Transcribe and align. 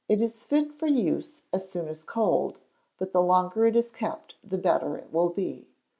It 0.09 0.19
is 0.19 0.45
fit 0.45 0.73
for 0.73 0.87
use 0.87 1.41
as 1.53 1.69
soon 1.69 1.87
as 1.87 2.01
cold, 2.03 2.59
but 2.97 3.11
the 3.13 3.21
longer 3.21 3.67
it 3.67 3.75
is 3.75 3.91
kept 3.91 4.33
the 4.43 4.57
better 4.57 4.97
it 4.97 5.13
will 5.13 5.29
be. 5.29 5.67